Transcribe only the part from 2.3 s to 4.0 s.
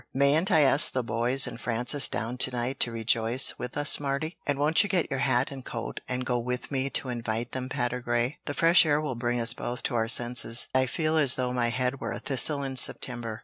to night to rejoice with us,